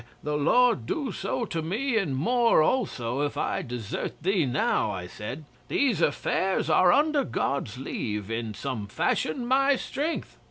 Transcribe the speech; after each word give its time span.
The 0.23 0.35
Lord 0.35 0.87
do 0.87 1.11
so 1.11 1.45
to 1.45 1.61
me 1.61 1.95
and 1.95 2.15
more 2.15 2.63
also 2.63 3.21
if 3.21 3.37
I 3.37 3.61
desert 3.61 4.23
thee 4.23 4.47
now," 4.47 4.89
I 4.89 5.05
said. 5.05 5.43
"These 5.67 6.01
affairs 6.01 6.71
are, 6.71 6.91
under 6.91 7.23
God's 7.23 7.77
leave, 7.77 8.31
in 8.31 8.55
some 8.55 8.87
fashion 8.87 9.45
my 9.45 9.75
strength." 9.75 10.39